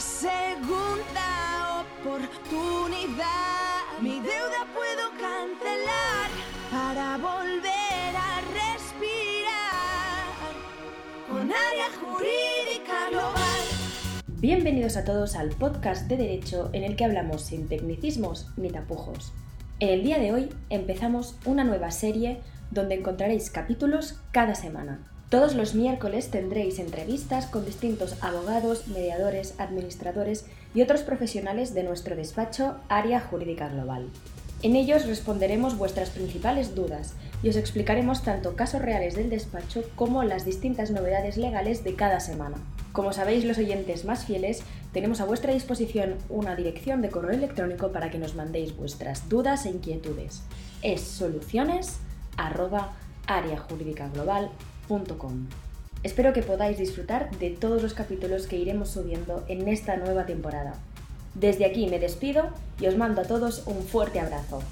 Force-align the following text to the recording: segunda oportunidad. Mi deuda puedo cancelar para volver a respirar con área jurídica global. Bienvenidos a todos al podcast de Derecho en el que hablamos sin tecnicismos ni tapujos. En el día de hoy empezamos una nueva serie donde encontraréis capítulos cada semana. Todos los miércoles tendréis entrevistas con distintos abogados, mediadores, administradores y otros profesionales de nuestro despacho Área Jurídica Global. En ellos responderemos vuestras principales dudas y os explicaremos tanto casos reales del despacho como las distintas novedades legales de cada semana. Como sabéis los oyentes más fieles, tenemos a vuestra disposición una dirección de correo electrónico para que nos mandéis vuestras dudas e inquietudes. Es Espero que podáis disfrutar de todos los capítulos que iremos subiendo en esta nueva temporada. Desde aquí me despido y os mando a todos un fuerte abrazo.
segunda 0.00 1.80
oportunidad. 1.80 3.26
Mi 4.00 4.20
deuda 4.20 4.64
puedo 4.72 5.10
cancelar 5.18 6.30
para 6.70 7.16
volver 7.16 8.14
a 8.16 8.40
respirar 8.52 10.28
con 11.28 11.50
área 11.50 11.88
jurídica 12.00 13.10
global. 13.10 13.60
Bienvenidos 14.40 14.96
a 14.96 15.04
todos 15.04 15.34
al 15.34 15.48
podcast 15.48 16.06
de 16.06 16.16
Derecho 16.16 16.70
en 16.72 16.84
el 16.84 16.94
que 16.94 17.04
hablamos 17.04 17.42
sin 17.42 17.66
tecnicismos 17.66 18.46
ni 18.56 18.70
tapujos. 18.70 19.32
En 19.80 19.88
el 19.88 20.04
día 20.04 20.18
de 20.18 20.32
hoy 20.32 20.48
empezamos 20.70 21.36
una 21.44 21.64
nueva 21.64 21.90
serie 21.90 22.40
donde 22.70 22.94
encontraréis 22.94 23.50
capítulos 23.50 24.20
cada 24.30 24.54
semana. 24.54 25.00
Todos 25.28 25.54
los 25.54 25.74
miércoles 25.74 26.30
tendréis 26.30 26.78
entrevistas 26.78 27.44
con 27.44 27.66
distintos 27.66 28.16
abogados, 28.22 28.88
mediadores, 28.88 29.54
administradores 29.58 30.46
y 30.74 30.80
otros 30.80 31.02
profesionales 31.02 31.74
de 31.74 31.82
nuestro 31.82 32.16
despacho 32.16 32.76
Área 32.88 33.20
Jurídica 33.20 33.68
Global. 33.68 34.08
En 34.62 34.74
ellos 34.74 35.06
responderemos 35.06 35.76
vuestras 35.76 36.08
principales 36.08 36.74
dudas 36.74 37.12
y 37.42 37.50
os 37.50 37.56
explicaremos 37.56 38.22
tanto 38.22 38.56
casos 38.56 38.80
reales 38.80 39.16
del 39.16 39.28
despacho 39.28 39.84
como 39.96 40.24
las 40.24 40.46
distintas 40.46 40.90
novedades 40.90 41.36
legales 41.36 41.84
de 41.84 41.94
cada 41.94 42.20
semana. 42.20 42.56
Como 42.92 43.12
sabéis 43.12 43.44
los 43.44 43.58
oyentes 43.58 44.06
más 44.06 44.24
fieles, 44.24 44.62
tenemos 44.94 45.20
a 45.20 45.26
vuestra 45.26 45.52
disposición 45.52 46.14
una 46.30 46.56
dirección 46.56 47.02
de 47.02 47.10
correo 47.10 47.32
electrónico 47.32 47.92
para 47.92 48.10
que 48.10 48.18
nos 48.18 48.34
mandéis 48.34 48.74
vuestras 48.74 49.28
dudas 49.28 49.66
e 49.66 49.70
inquietudes. 49.70 50.40
Es 50.80 51.02
Espero 56.02 56.32
que 56.32 56.42
podáis 56.42 56.78
disfrutar 56.78 57.30
de 57.38 57.50
todos 57.50 57.82
los 57.82 57.94
capítulos 57.94 58.46
que 58.46 58.56
iremos 58.56 58.90
subiendo 58.90 59.44
en 59.48 59.68
esta 59.68 59.96
nueva 59.96 60.26
temporada. 60.26 60.74
Desde 61.34 61.64
aquí 61.64 61.86
me 61.86 61.98
despido 61.98 62.50
y 62.80 62.86
os 62.86 62.96
mando 62.96 63.20
a 63.20 63.24
todos 63.24 63.66
un 63.66 63.82
fuerte 63.82 64.20
abrazo. 64.20 64.62